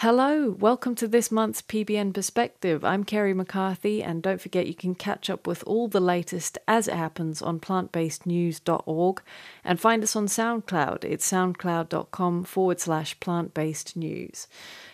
[0.00, 2.82] Hello, welcome to this month's PBN Perspective.
[2.86, 6.88] I'm Kerry McCarpet, and don't forget you can catch up with all the latest as
[6.88, 9.22] it happens on plantbasednews.org
[9.62, 11.04] and find us on SoundCloud.
[11.04, 14.48] It's soundcloud.com forward slash plant based news.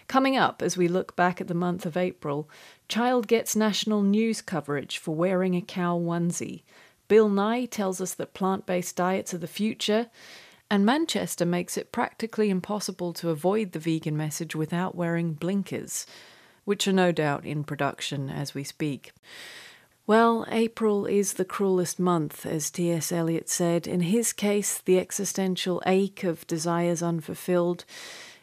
[0.08, 2.50] Coming up as we look back at the month of April,
[2.88, 6.62] child gets national news coverage for wearing a cow onesie.
[7.06, 10.08] Bill Nye tells us that plant based diets are the future.
[10.70, 16.06] And Manchester makes it practically impossible to avoid the vegan message without wearing blinkers,
[16.64, 19.12] which are no doubt in production as we speak.
[20.08, 23.10] Well, April is the cruelest month, as T.S.
[23.10, 23.86] Eliot said.
[23.86, 27.84] In his case, the existential ache of desires unfulfilled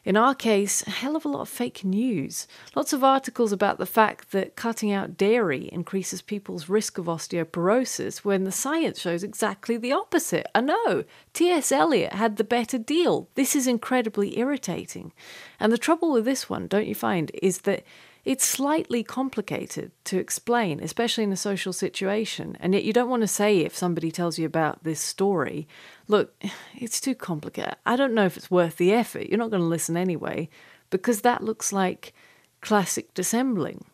[0.05, 2.45] in our case, a hell of a lot of fake news.
[2.75, 8.17] Lots of articles about the fact that cutting out dairy increases people's risk of osteoporosis
[8.19, 10.47] when the science shows exactly the opposite.
[10.53, 11.71] I know, T.S.
[11.71, 13.29] Eliot had the better deal.
[13.35, 15.13] This is incredibly irritating.
[15.59, 17.83] And the trouble with this one, don't you find, is that
[18.25, 22.57] it's slightly complicated to explain, especially in a social situation.
[22.59, 25.67] And yet, you don't want to say if somebody tells you about this story,
[26.07, 26.33] look,
[26.75, 27.75] it's too complicated.
[27.85, 29.27] I don't know if it's worth the effort.
[29.27, 30.49] You're not going to listen anyway,
[30.89, 32.13] because that looks like
[32.61, 33.85] classic dissembling.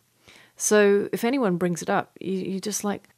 [0.56, 3.08] So, if anyone brings it up, you, you're just like,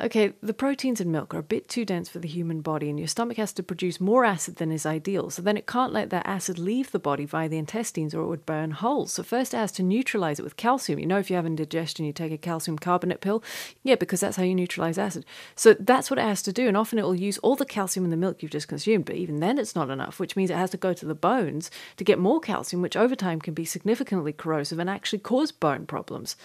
[0.00, 2.98] Okay, the proteins in milk are a bit too dense for the human body, and
[2.98, 5.30] your stomach has to produce more acid than is ideal.
[5.30, 8.26] So then it can't let that acid leave the body via the intestines or it
[8.26, 9.12] would burn holes.
[9.12, 10.98] So first it has to neutralize it with calcium.
[10.98, 13.42] You know, if you have indigestion, you take a calcium carbonate pill.
[13.82, 15.24] Yeah, because that's how you neutralize acid.
[15.54, 16.68] So that's what it has to do.
[16.68, 19.16] And often it will use all the calcium in the milk you've just consumed, but
[19.16, 22.04] even then it's not enough, which means it has to go to the bones to
[22.04, 26.36] get more calcium, which over time can be significantly corrosive and actually cause bone problems.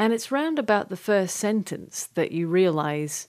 [0.00, 3.28] And it's round about the first sentence that you realize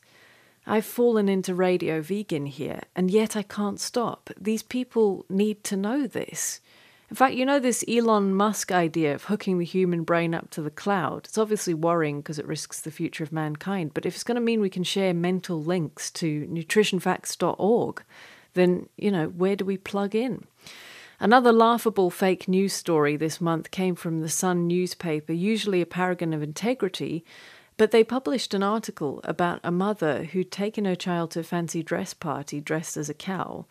[0.66, 4.30] I've fallen into radio vegan here, and yet I can't stop.
[4.39, 6.61] These people need to know this.
[7.09, 10.61] In fact, you know this Elon Musk idea of hooking the human brain up to
[10.61, 11.26] the cloud?
[11.26, 14.42] It's obviously worrying because it risks the future of mankind, but if it's going to
[14.42, 18.02] mean we can share mental links to nutritionfacts.org,
[18.53, 20.45] then, you know, where do we plug in?
[21.23, 26.33] Another laughable fake news story this month came from the Sun newspaper, usually a paragon
[26.33, 27.23] of integrity,
[27.77, 31.83] but they published an article about a mother who'd taken her child to a fancy
[31.83, 33.67] dress party dressed as a cow,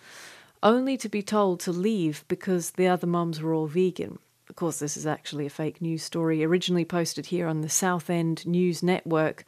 [0.62, 4.20] only to be told to leave because the other moms were all vegan.
[4.48, 8.46] Of course, this is actually a fake news story originally posted here on the Southend
[8.46, 9.44] News Network,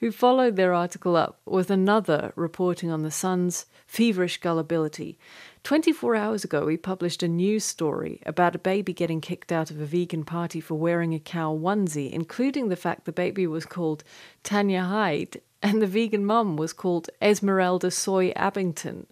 [0.00, 5.18] who followed their article up with another reporting on the Sun's feverish gullibility.
[5.62, 9.80] 24 hours ago, we published a news story about a baby getting kicked out of
[9.80, 14.04] a vegan party for wearing a cow onesie, including the fact the baby was called
[14.42, 19.06] Tanya Hyde and the vegan mum was called Esmeralda Soy Abington.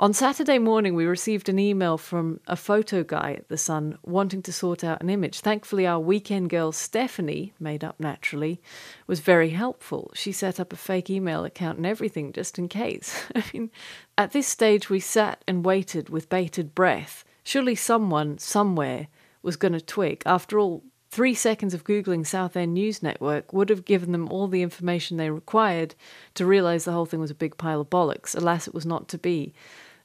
[0.00, 4.40] On Saturday morning, we received an email from a photo guy at The Sun wanting
[4.44, 5.40] to sort out an image.
[5.40, 8.62] Thankfully, our weekend girl, Stephanie, made up naturally,
[9.06, 10.10] was very helpful.
[10.14, 13.26] She set up a fake email account and everything just in case.
[13.34, 13.70] I mean,
[14.16, 17.22] at this stage, we sat and waited with bated breath.
[17.44, 19.08] Surely someone, somewhere,
[19.42, 20.22] was going to twig.
[20.24, 20.82] After all,
[21.12, 25.28] Three seconds of Googling Southend News Network would have given them all the information they
[25.28, 25.96] required
[26.34, 28.36] to realise the whole thing was a big pile of bollocks.
[28.36, 29.52] Alas, it was not to be.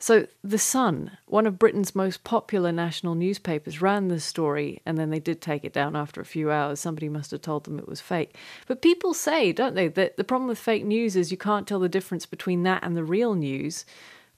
[0.05, 5.09] So, The Sun, one of Britain's most popular national newspapers, ran this story and then
[5.09, 6.79] they did take it down after a few hours.
[6.79, 8.35] Somebody must have told them it was fake.
[8.67, 11.79] But people say, don't they, that the problem with fake news is you can't tell
[11.79, 13.83] the difference between that and the real news.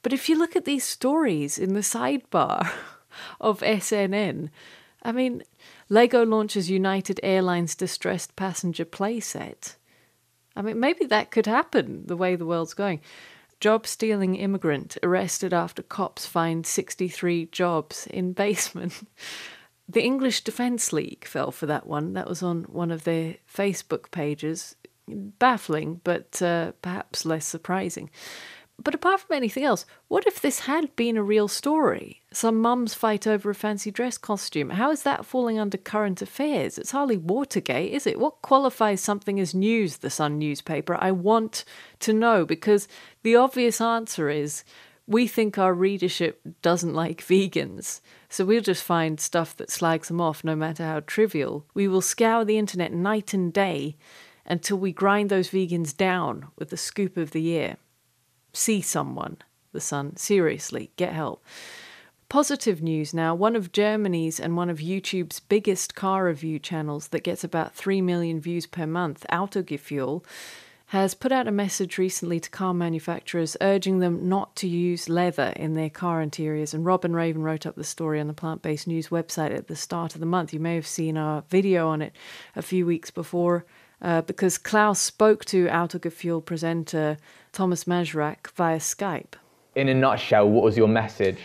[0.03, 2.72] But if you look at these stories in the sidebar
[3.41, 4.50] of SNN,
[5.03, 5.44] I mean,
[5.89, 9.75] Lego launches United Airlines distressed passenger playset.
[10.56, 13.01] I mean, maybe that could happen the way the world's going.
[13.59, 19.07] Job stealing immigrant arrested after cops find 63 jobs in basement.
[19.90, 22.13] the English Defence League fell for that one.
[22.13, 24.75] That was on one of their Facebook pages.
[25.09, 28.09] Baffling, but uh, perhaps less surprising.
[28.83, 32.21] But apart from anything else, what if this had been a real story?
[32.31, 34.69] Some mums fight over a fancy dress costume.
[34.69, 36.77] How is that falling under current affairs?
[36.77, 38.19] It's hardly Watergate, is it?
[38.19, 40.95] What qualifies something as news, the Sun newspaper?
[40.95, 41.65] I want
[42.01, 42.88] to know because
[43.24, 44.63] the obvious answer is
[45.07, 50.21] we think our readership doesn't like vegans, so we'll just find stuff that slags them
[50.21, 51.65] off no matter how trivial.
[51.73, 53.95] We will scour the internet night and day
[54.45, 57.77] until we grind those vegans down with the scoop of the year
[58.53, 59.38] see someone,
[59.71, 60.17] the Sun.
[60.17, 61.44] Seriously, get help.
[62.29, 67.23] Positive news now one of Germany's and one of YouTube's biggest car review channels that
[67.23, 70.25] gets about 3 million views per month, Autogefühl,
[70.88, 75.53] has put out a message recently to car manufacturers urging them not to use leather
[75.55, 76.73] in their car interiors.
[76.73, 79.75] And Robin Raven wrote up the story on the Plant Based News website at the
[79.75, 80.53] start of the month.
[80.53, 82.13] You may have seen our video on it
[82.55, 83.65] a few weeks before.
[84.01, 87.17] Uh, because Klaus spoke to Autogefühl presenter
[87.51, 89.35] Thomas Majchrzak via Skype.
[89.75, 91.39] In a nutshell, what was your message?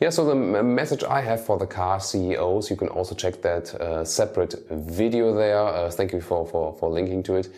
[0.00, 3.74] Yeah, so the message I have for the car CEOs, you can also check that
[3.74, 5.58] uh, separate video there.
[5.58, 7.48] Uh, thank you for, for, for linking to it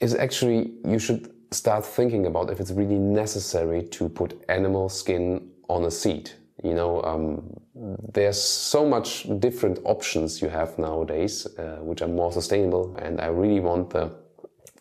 [0.00, 5.50] is actually you should start thinking about if it's really necessary to put animal skin
[5.68, 6.36] on a seat.
[6.64, 7.42] You know, um,
[8.12, 12.96] there's so much different options you have nowadays, uh, which are more sustainable.
[12.96, 14.10] And I really want the,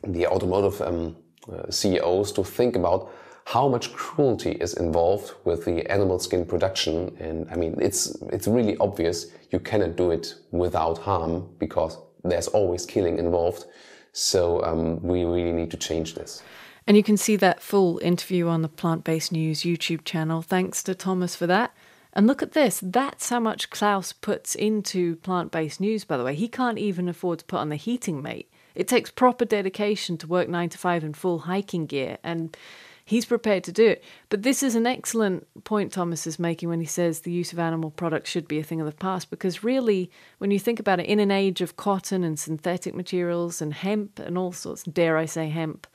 [0.03, 1.15] the automotive um,
[1.51, 3.11] uh, CEOs to think about
[3.45, 7.15] how much cruelty is involved with the animal skin production.
[7.19, 12.47] And I mean, it's, it's really obvious you cannot do it without harm because there's
[12.49, 13.65] always killing involved.
[14.11, 16.43] So um, we really need to change this.
[16.87, 20.41] And you can see that full interview on the Plant Based News YouTube channel.
[20.41, 21.75] Thanks to Thomas for that.
[22.13, 22.79] And look at this.
[22.81, 26.33] That's how much Klaus puts into plant based news, by the way.
[26.33, 28.49] He can't even afford to put on the heating mate.
[28.73, 32.17] It takes proper dedication to work nine to five in full hiking gear.
[32.23, 32.55] And
[33.03, 34.03] he's prepared to do it.
[34.29, 37.59] But this is an excellent point Thomas is making when he says the use of
[37.59, 40.99] animal products should be a thing of the past, because really, when you think about
[40.99, 45.17] it, in an age of cotton and synthetic materials and hemp and all sorts, dare
[45.17, 45.87] I say hemp,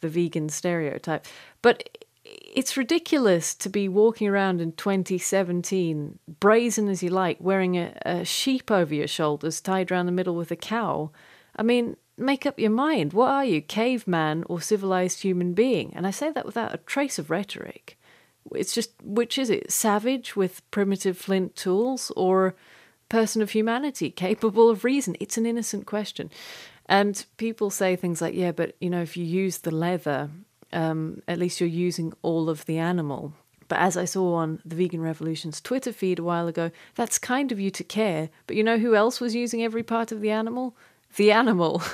[0.00, 1.26] the vegan stereotype,
[1.62, 1.88] but
[2.24, 8.24] it's ridiculous to be walking around in 2017, brazen as you like, wearing a, a
[8.24, 11.10] sheep over your shoulders tied around the middle with a cow.
[11.54, 13.12] I mean, make up your mind.
[13.12, 15.92] What are you, caveman or civilized human being?
[15.94, 17.98] And I say that without a trace of rhetoric.
[18.54, 19.70] It's just, which is it?
[19.70, 22.54] Savage with primitive flint tools or
[23.08, 25.16] person of humanity capable of reason?
[25.20, 26.30] It's an innocent question.
[26.86, 30.30] And people say things like, yeah, but you know, if you use the leather,
[30.72, 33.32] um, at least you're using all of the animal.
[33.68, 37.50] But as I saw on the Vegan Revolution's Twitter feed a while ago, that's kind
[37.50, 38.28] of you to care.
[38.46, 40.76] But you know who else was using every part of the animal?
[41.16, 41.82] the animal.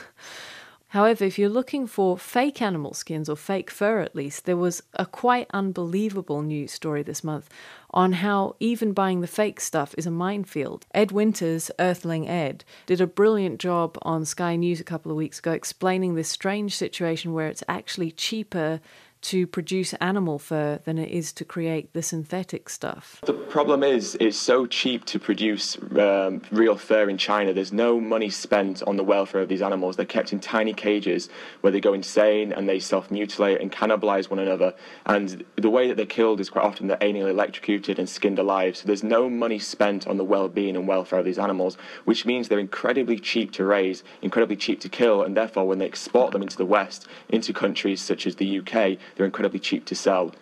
[0.93, 4.83] However, if you're looking for fake animal skins or fake fur at least, there was
[4.93, 7.49] a quite unbelievable news story this month
[7.93, 10.85] on how even buying the fake stuff is a minefield.
[10.93, 15.39] Ed Winters, Earthling Ed, did a brilliant job on Sky News a couple of weeks
[15.39, 18.79] ago explaining this strange situation where it's actually cheaper
[19.23, 23.21] to produce animal fur than it is to create the synthetic stuff.
[23.25, 27.53] The problem is, it's so cheap to produce um, real fur in China.
[27.53, 29.97] There's no money spent on the welfare of these animals.
[29.97, 31.29] They're kept in tiny cages
[31.61, 34.75] where they go insane and they self mutilate and cannibalize one another.
[35.07, 38.77] And the way that they're killed is quite often they're anally electrocuted and skinned alive.
[38.77, 42.27] So there's no money spent on the well being and welfare of these animals, which
[42.27, 46.33] means they're incredibly cheap to raise, incredibly cheap to kill, and therefore when they export
[46.33, 50.33] them into the West, into countries such as the UK, they're incredibly cheap to sell.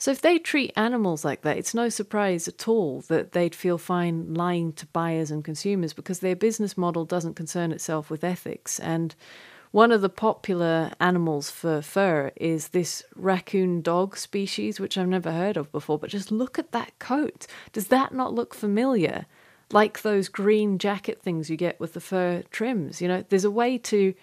[0.00, 3.76] So if they treat animals like that, it's no surprise at all that they'd feel
[3.76, 8.80] fine lying to buyers and consumers because their business model doesn't concern itself with ethics.
[8.80, 9.14] And
[9.72, 15.32] one of the popular animals for fur is this raccoon dog species, which I've never
[15.32, 15.98] heard of before.
[15.98, 17.46] But just look at that coat.
[17.74, 19.26] Does that not look familiar?
[19.70, 23.02] Like those green jacket things you get with the fur trims.
[23.02, 24.14] You know, there's a way to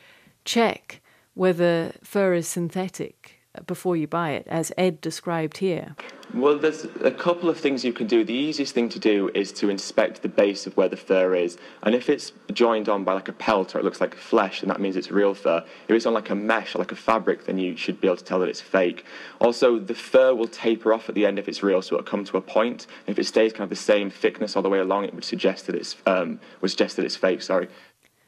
[0.43, 1.01] check
[1.35, 5.95] whether fur is synthetic before you buy it, as Ed described here?
[6.33, 8.25] Well, there's a couple of things you can do.
[8.25, 11.57] The easiest thing to do is to inspect the base of where the fur is.
[11.83, 14.67] And if it's joined on by like a pelt or it looks like flesh, then
[14.67, 15.63] that means it's real fur.
[15.87, 18.17] If it's on like a mesh or like a fabric, then you should be able
[18.17, 19.05] to tell that it's fake.
[19.39, 22.25] Also, the fur will taper off at the end if it's real, so it'll come
[22.25, 22.87] to a point.
[23.07, 25.65] If it stays kind of the same thickness all the way along, it would suggest
[25.67, 27.41] that it's um, would suggest that it's fake.
[27.41, 27.69] Sorry.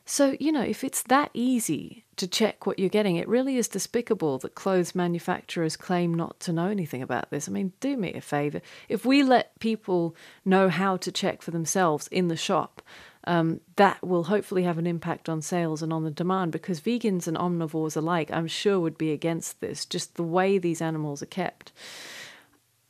[0.06, 3.68] So, you know, if it's that easy to check what you're getting, it really is
[3.68, 7.50] despicable that clothes manufacturers claim not to know anything about this.
[7.50, 8.62] I mean, do me a favor.
[8.88, 12.82] If we let people know how to check for themselves in the shop,
[13.26, 17.28] um, that will hopefully have an impact on sales and on the demand because vegans
[17.28, 21.28] and omnivores alike, I'm sure, would be against this, just the way these animals are
[21.28, 21.72] kept.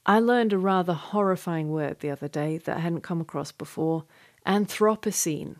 [0.05, 4.05] I learned a rather horrifying word the other day that I hadn't come across before
[4.45, 5.57] Anthropocene.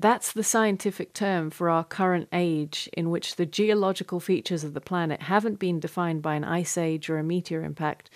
[0.00, 4.80] That's the scientific term for our current age, in which the geological features of the
[4.80, 8.08] planet haven't been defined by an ice age or a meteor impact,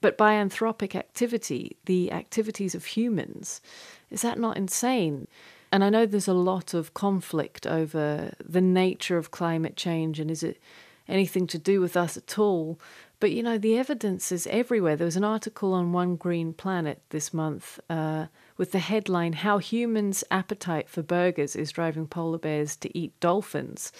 [0.00, 3.60] but by anthropic activity, the activities of humans.
[4.08, 5.26] Is that not insane?
[5.72, 10.30] And I know there's a lot of conflict over the nature of climate change and
[10.30, 10.60] is it
[11.08, 12.78] anything to do with us at all?
[13.18, 14.96] But you know, the evidence is everywhere.
[14.96, 17.80] There was an article on One Green Planet this month.
[17.88, 23.18] Uh, with the headline How Humans' Appetite for Burgers is Driving Polar Bears to Eat
[23.20, 23.92] Dolphins.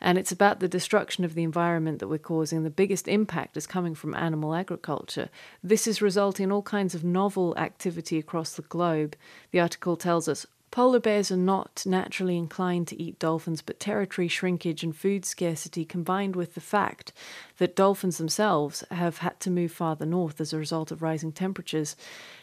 [0.00, 2.62] And it's about the destruction of the environment that we're causing.
[2.62, 5.28] The biggest impact is coming from animal agriculture.
[5.62, 9.16] This is resulting in all kinds of novel activity across the globe.
[9.50, 14.28] The article tells us Polar bears are not naturally inclined to eat dolphins, but territory
[14.28, 17.12] shrinkage and food scarcity, combined with the fact
[17.56, 21.96] that dolphins themselves have had to move farther north as a result of rising temperatures,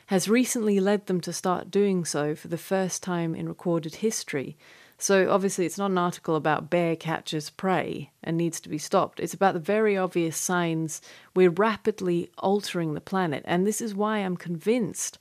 [0.07, 4.57] has recently led them to start doing so for the first time in recorded history.
[4.97, 9.19] So, obviously, it's not an article about bear catches prey and needs to be stopped.
[9.19, 11.01] It's about the very obvious signs
[11.35, 13.43] we're rapidly altering the planet.
[13.45, 15.19] And this is why I'm convinced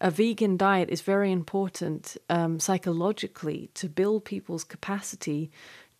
[0.00, 5.50] a vegan diet is very important um, psychologically to build people's capacity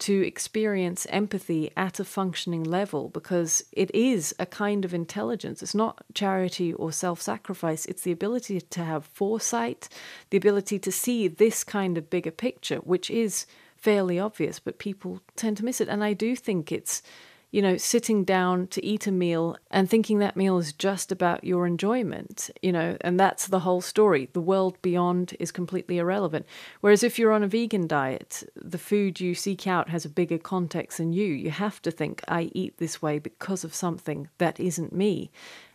[0.01, 5.63] to experience empathy at a functioning level because it is a kind of intelligence.
[5.63, 9.91] It's not charity or self sacrifice, it's the ability to have foresight,
[10.31, 13.45] the ability to see this kind of bigger picture, which is
[13.77, 15.89] fairly obvious, but people tend to miss it.
[15.89, 17.03] And I do think it's
[17.51, 21.43] you know, sitting down to eat a meal and thinking that meal is just about
[21.43, 24.29] your enjoyment, you know, and that's the whole story.
[24.33, 26.47] The world beyond is completely irrelevant.
[26.81, 30.39] Whereas if you're on a vegan diet, the food you seek out has a bigger
[30.39, 31.27] context than you.
[31.27, 35.31] You have to think, I eat this way because of something that isn't me.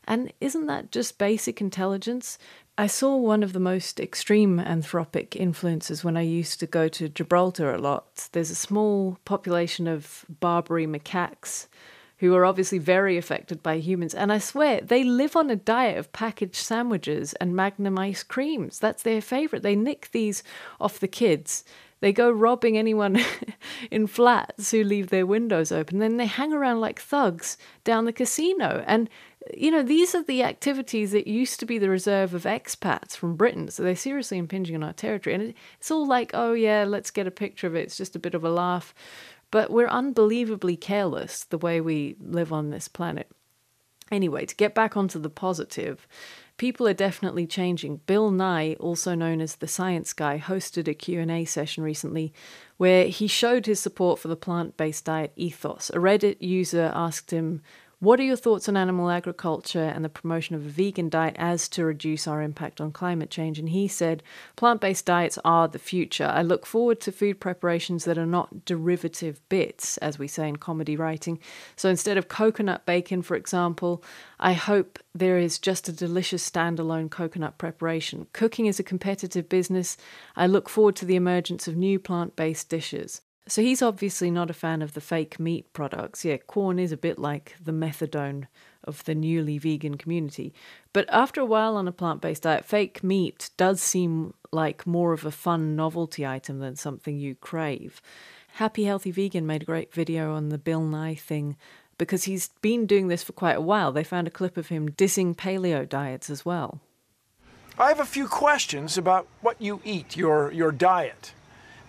[0.06, 2.38] And isn't that just basic intelligence?
[2.78, 7.10] I saw one of the most extreme anthropic influences when I used to go to
[7.10, 8.30] Gibraltar a lot.
[8.34, 11.68] There's a small population of Barbary macaques
[12.18, 14.14] who are obviously very affected by humans.
[14.14, 18.80] And I swear, they live on a diet of packaged sandwiches and magnum ice creams.
[18.80, 19.64] That's their favorite.
[19.64, 20.44] They nick these
[20.80, 21.66] off the kids.
[22.00, 23.20] They go robbing anyone
[23.92, 26.00] in flats who leave their windows open.
[26.00, 28.84] Then they hang around like thugs down the casino.
[28.86, 29.10] And
[29.54, 33.36] you know, these are the activities that used to be the reserve of expats from
[33.36, 33.70] Britain.
[33.70, 35.36] So they're seriously impinging on our territory.
[35.36, 37.84] And it's all like, oh, yeah, let's get a picture of it.
[37.84, 38.94] It's just a bit of a laugh.
[39.52, 43.30] But we're unbelievably careless the way we live on this planet.
[44.12, 46.08] Anyway, to get back onto the positive,
[46.58, 48.02] people are definitely changing.
[48.06, 52.34] Bill Nye, also known as the Science Guy, hosted a Q&A session recently
[52.78, 55.90] where he showed his support for the plant-based diet ethos.
[55.90, 57.62] A Reddit user asked him
[58.06, 61.68] what are your thoughts on animal agriculture and the promotion of a vegan diet as
[61.68, 63.58] to reduce our impact on climate change?
[63.58, 64.22] And he said,
[64.56, 66.26] plant based diets are the future.
[66.26, 70.58] I look forward to food preparations that are not derivative bits, as we say in
[70.58, 71.40] comedy writing.
[71.76, 74.04] So instead of coconut bacon, for example,
[74.40, 78.28] I hope there is just a delicious standalone coconut preparation.
[78.34, 79.98] Cooking is a competitive business.
[80.36, 83.22] I look forward to the emergence of new plant based dishes.
[83.48, 86.26] So he's obviously not a fan of the fake meat products.
[86.26, 88.48] Yeah, Quorn is a bit like the methadone
[88.84, 90.54] of the newly vegan community.
[90.94, 95.14] But after a while on a plant based diet, fake meat does seem like more
[95.14, 98.02] of a fun novelty item than something you crave.
[98.54, 101.58] Happy Healthy Vegan made a great video on the Bill Nye thing
[101.98, 103.92] because he's been doing this for quite a while.
[103.92, 106.80] They found a clip of him dissing paleo diets as well.
[107.78, 111.34] I have a few questions about what you eat, your, your diet.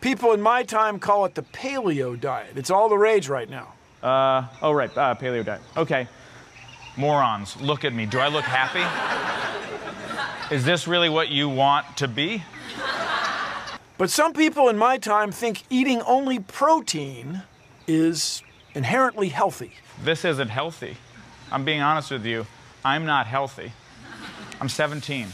[0.01, 2.53] People in my time call it the paleo diet.
[2.57, 3.73] It's all the rage right now.
[4.03, 5.61] Uh, oh, right, uh, paleo diet.
[5.77, 6.07] Okay.
[6.97, 8.07] Morons, look at me.
[8.07, 8.85] Do I look happy?
[10.55, 12.43] Is this really what you want to be?
[13.99, 17.43] But some people in my time think eating only protein
[17.87, 18.43] is
[18.75, 19.73] inherently healthy.
[20.03, 20.97] This isn't healthy.
[21.51, 22.47] I'm being honest with you.
[22.85, 23.73] I'm not healthy.
[24.61, 25.29] I'm 17.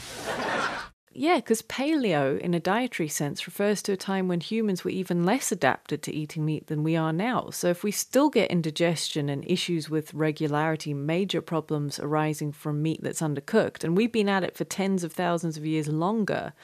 [1.14, 5.24] Yeah, because paleo, in a dietary sense, refers to a time when humans were even
[5.24, 7.50] less adapted to eating meat than we are now.
[7.50, 13.02] So, if we still get indigestion and issues with regularity, major problems arising from meat
[13.02, 16.54] that's undercooked, and we've been at it for tens of thousands of years longer,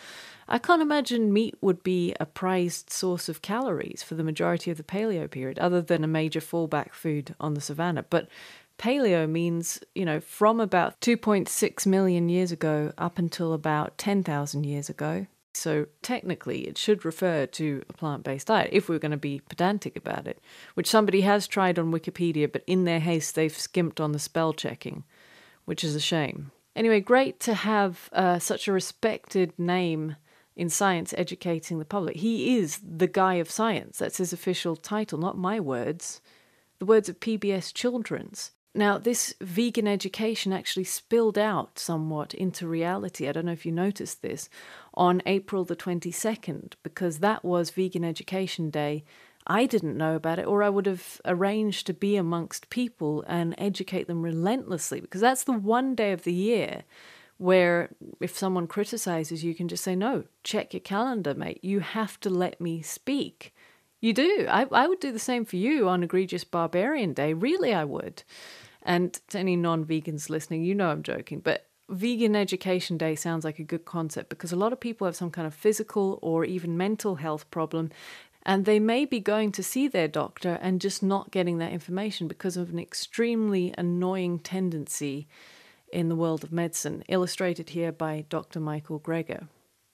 [0.49, 4.79] I can't imagine meat would be a prized source of calories for the majority of
[4.79, 8.07] the paleo period, other than a major fallback food on the savannah.
[8.09, 8.29] But
[8.79, 14.89] paleo means, you know, from about 2.6 million years ago up until about 10,000 years
[14.89, 15.27] ago.
[15.55, 19.43] So technically, it should refer to a plant based diet if we're going to be
[19.49, 20.41] pedantic about it,
[20.75, 24.53] which somebody has tried on Wikipedia, but in their haste, they've skimped on the spell
[24.53, 25.05] checking,
[25.65, 26.53] which is a shame.
[26.77, 30.15] Anyway, great to have uh, such a respected name
[30.55, 32.17] in science educating the public.
[32.17, 33.99] He is the guy of science.
[33.99, 36.21] That's his official title, not my words.
[36.79, 38.53] The words of PBS Children's.
[38.79, 43.27] Now, this vegan education actually spilled out somewhat into reality.
[43.29, 44.49] I don't know if you noticed this
[44.95, 49.03] on April the 22nd, because that was Vegan Education Day.
[49.49, 53.53] I didn't know about it, or I would have arranged to be amongst people and
[53.59, 56.85] educate them relentlessly, because that's the one day of the year
[57.37, 61.59] where if someone criticizes you, can just say, No, check your calendar, mate.
[61.65, 63.53] You have to let me speak
[64.01, 64.47] You do.
[64.49, 67.33] I, I would do the same for you on Egregious Barbarian Day.
[67.33, 68.23] Really, I would.
[68.89, 73.45] And to any non vegans listening, you know I'm joking, but Vegan Education Day sounds
[73.45, 76.47] like a good concept because a lot of people have some kind of physical or
[76.47, 77.91] even mental health problem,
[78.45, 82.29] and they may be going to see their doctor and just not getting that information
[82.29, 85.29] because of an extremely annoying tendency
[85.93, 88.59] in the world of medicine, illustrated here by Dr.
[88.59, 89.49] Michael Greger.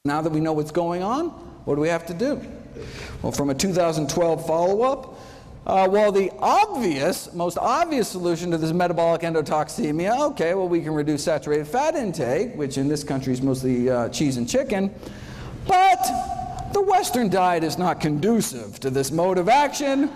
[0.04, 1.30] Now that we know what's going on,
[1.64, 2.40] what do we have to do?
[3.22, 5.18] Well, from a 2012 follow up,
[5.66, 10.92] uh, well, the obvious, most obvious solution to this metabolic endotoxemia, okay, well, we can
[10.92, 14.94] reduce saturated fat intake, which in this country is mostly uh, cheese and chicken,
[15.66, 20.11] but the Western diet is not conducive to this mode of action,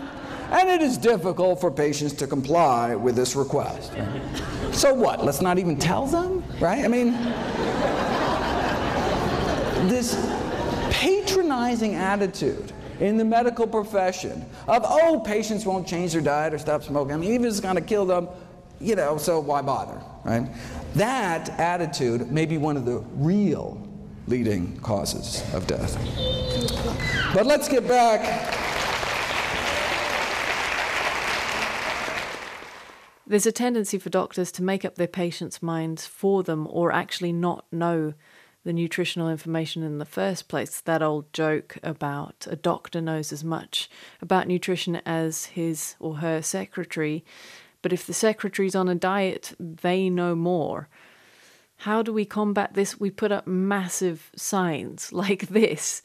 [0.51, 3.93] and it is difficult for patients to comply with this request.
[4.73, 5.25] So what?
[5.25, 6.85] Let's not even tell them, right?
[6.85, 7.13] I mean,
[9.89, 10.15] this
[10.91, 16.83] patronizing attitude in the medical profession of, oh, patients won't change their diet or stop
[16.83, 17.15] smoking.
[17.15, 18.29] I mean, even if it's going to kill them,
[18.81, 20.49] you know, so why bother, right?
[20.95, 23.81] That attitude may be one of the real
[24.27, 25.97] leading causes of death.
[27.35, 28.55] But let's get back.
[33.27, 37.33] There's a tendency for doctors to make up their patients' minds for them or actually
[37.33, 38.15] not know
[38.65, 40.81] the nutritional information in the first place.
[40.81, 43.89] That old joke about a doctor knows as much
[44.21, 47.25] about nutrition as his or her secretary,
[47.83, 50.89] but if the secretary's on a diet, they know more.
[51.83, 52.99] How do we combat this?
[52.99, 56.03] We put up massive signs like this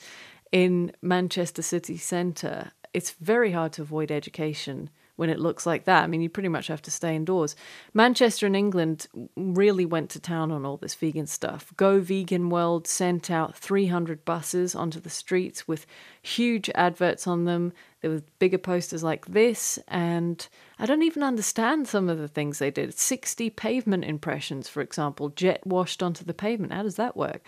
[0.52, 2.72] in Manchester city centre.
[2.94, 6.04] It's very hard to avoid education when it looks like that.
[6.04, 7.56] I mean, you pretty much have to stay indoors.
[7.94, 11.74] Manchester and England really went to town on all this vegan stuff.
[11.78, 15.86] Go Vegan World sent out 300 buses onto the streets with
[16.22, 17.74] huge adverts on them.
[18.04, 20.46] There were bigger posters like this, and
[20.78, 23.00] I don't even understand some of the things they did.
[23.00, 26.74] 60 pavement impressions, for example, jet washed onto the pavement.
[26.74, 27.42] How does that work?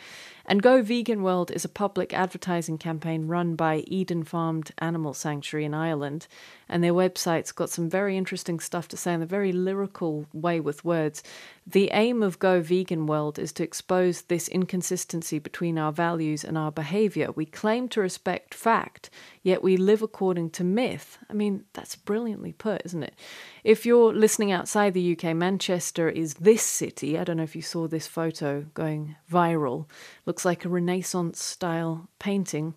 [0.46, 5.65] And Go Vegan World is a public advertising campaign run by Eden Farmed Animal Sanctuary
[5.65, 6.26] in Ireland.
[6.70, 10.62] And their website's got some very interesting stuff to say in a very lyrical way
[10.62, 11.22] with words.
[11.67, 16.60] The aim of Go Vegan World is to expose this inconsistency between our values and
[16.60, 17.32] our behavior.
[17.32, 19.10] We claim to respect fact,
[19.41, 21.17] yet we live according to myth.
[21.28, 23.15] I mean, that's brilliantly put, isn't it?
[23.63, 27.17] If you're listening outside the UK, Manchester is this city.
[27.17, 29.88] I don't know if you saw this photo going viral.
[30.28, 32.75] Looks like a Renaissance style painting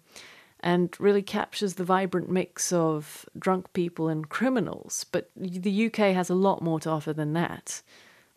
[0.61, 5.05] and really captures the vibrant mix of drunk people and criminals.
[5.13, 7.83] But the UK has a lot more to offer than that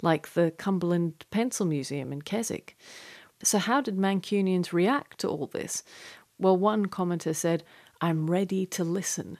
[0.02, 2.78] like the Cumberland Pencil Museum in Keswick.
[3.44, 5.84] So, how did Mancunians react to all this?
[6.38, 7.64] Well, one commenter said,
[8.02, 9.38] I'm ready to listen.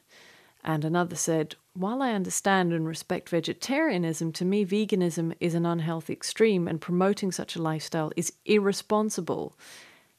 [0.64, 6.14] And another said, While I understand and respect vegetarianism, to me, veganism is an unhealthy
[6.14, 9.58] extreme, and promoting such a lifestyle is irresponsible.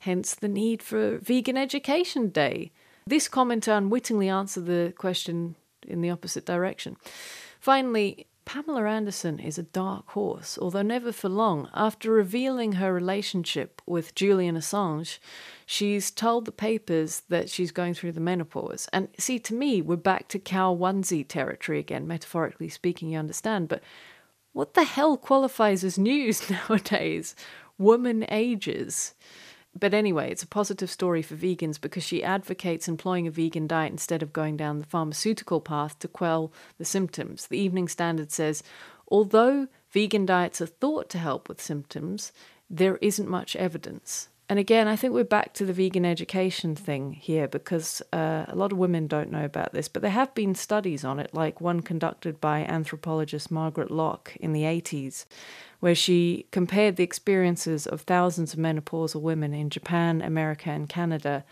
[0.01, 2.73] Hence the need for Vegan Education Day.
[3.07, 5.55] This commenter unwittingly answered the question
[5.87, 6.97] in the opposite direction.
[7.61, 11.69] Finally, Pamela Anderson is a dark horse, although never for long.
[11.75, 15.19] After revealing her relationship with Julian Assange,
[15.65, 18.89] she's told the papers that she's going through the menopause.
[18.93, 23.69] And see, to me, we're back to cow onesie territory again, metaphorically speaking, you understand.
[23.69, 23.83] But
[24.53, 27.35] what the hell qualifies as news nowadays?
[27.79, 29.15] Woman ages.
[29.79, 33.91] But anyway, it's a positive story for vegans because she advocates employing a vegan diet
[33.91, 37.47] instead of going down the pharmaceutical path to quell the symptoms.
[37.47, 38.63] The Evening Standard says
[39.09, 42.33] although vegan diets are thought to help with symptoms,
[42.69, 44.29] there isn't much evidence.
[44.49, 48.55] And again, I think we're back to the vegan education thing here because uh, a
[48.55, 51.61] lot of women don't know about this, but there have been studies on it, like
[51.61, 55.25] one conducted by anthropologist Margaret Lock in the 80s,
[55.81, 61.45] where she compared the experiences of thousands of menopausal women in Japan, America, and Canada,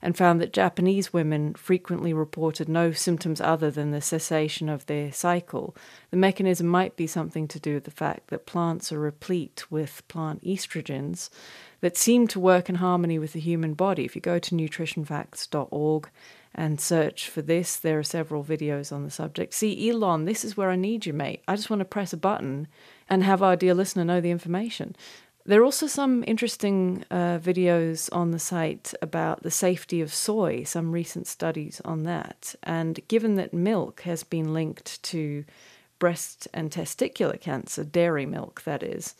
[0.00, 5.12] and found that Japanese women frequently reported no symptoms other than the cessation of their
[5.12, 5.76] cycle.
[6.10, 10.06] The mechanism might be something to do with the fact that plants are replete with
[10.06, 11.28] plant estrogens
[11.80, 14.04] that seem to work in harmony with the human body.
[14.04, 16.08] If you go to nutritionfacts.org
[16.54, 19.52] and search for this, there are several videos on the subject.
[19.54, 21.42] See, Elon, this is where I need you, mate.
[21.46, 22.68] I just want to press a button
[23.08, 24.96] and have our dear listener know the information.
[25.44, 30.64] There are also some interesting uh, videos on the site about the safety of soy,
[30.64, 32.56] some recent studies on that.
[32.64, 35.44] And given that milk has been linked to
[36.00, 39.14] breast and testicular cancer, dairy milk that is,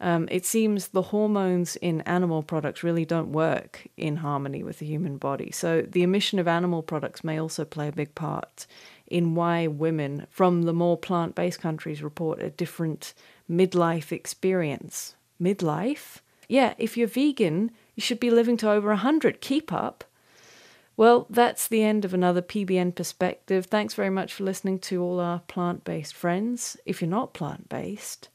[0.00, 4.86] Um, it seems the hormones in animal products really don't work in harmony with the
[4.86, 5.50] human body.
[5.50, 8.66] So, the emission of animal products may also play a big part
[9.08, 13.12] in why women from the more plant based countries report a different
[13.50, 15.16] midlife experience.
[15.42, 16.18] Midlife?
[16.48, 19.40] Yeah, if you're vegan, you should be living to over 100.
[19.40, 20.04] Keep up.
[20.96, 23.66] Well, that's the end of another PBN perspective.
[23.66, 26.76] Thanks very much for listening to all our plant based friends.
[26.86, 28.28] If you're not plant based,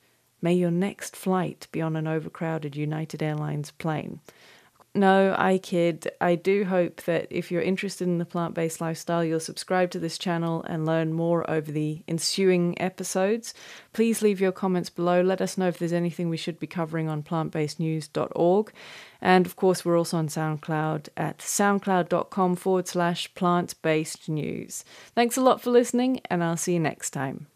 [0.44, 4.20] may your next flight be on an overcrowded United Airlines plane.
[4.96, 6.12] No, I kid.
[6.22, 10.00] I do hope that if you're interested in the plant based lifestyle, you'll subscribe to
[10.00, 13.56] this channel and learn more over the ensuing episodes.
[13.92, 15.22] Please leave your comments below.
[15.22, 18.72] Let us know if there's anything we should be covering on plantbasednews.org.
[19.20, 24.86] And of course, we're also on SoundCloud at soundcloud.com forward slash plant based news.
[25.16, 27.48] Thanks a lot for listening, and I'll see you next time.